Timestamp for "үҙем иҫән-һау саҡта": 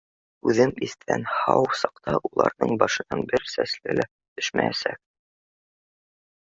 0.51-2.15